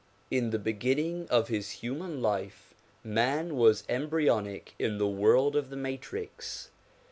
[0.01, 5.69] ^ In the beginning of his human life man was embryonic in the world of
[5.69, 6.71] the matrix.